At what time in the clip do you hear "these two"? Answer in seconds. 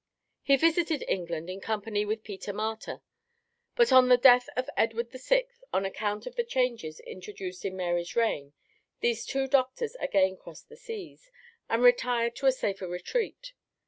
9.01-9.47